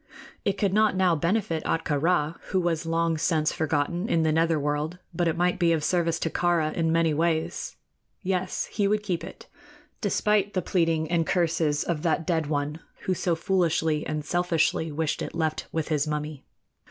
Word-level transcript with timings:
It 0.43 0.57
could 0.57 0.73
not 0.73 0.95
now 0.95 1.15
benefit 1.15 1.63
Ahtka 1.63 2.01
Rā, 2.01 2.35
who 2.45 2.59
was 2.59 2.87
long 2.87 3.19
since 3.19 3.51
forgotten 3.53 4.09
in 4.09 4.23
the 4.23 4.31
nether 4.31 4.59
world; 4.59 4.97
but 5.13 5.27
it 5.27 5.37
might 5.37 5.59
be 5.59 5.73
of 5.73 5.83
service 5.83 6.17
to 6.21 6.29
Kāra 6.31 6.73
in 6.73 6.91
many 6.91 7.13
ways. 7.13 7.75
Yes; 8.23 8.65
he 8.71 8.87
would 8.87 9.03
keep 9.03 9.23
it, 9.23 9.45
despite 10.01 10.55
the 10.55 10.61
pleading 10.63 11.07
and 11.11 11.27
curses 11.27 11.83
of 11.83 12.01
that 12.01 12.25
dead 12.25 12.47
one 12.47 12.79
who 13.01 13.13
so 13.13 13.35
foolishly 13.35 14.03
and 14.07 14.25
selfishly 14.25 14.91
wished 14.91 15.21
it 15.21 15.35
left 15.35 15.67
with 15.71 15.89
his 15.89 16.07
mummy. 16.07 16.45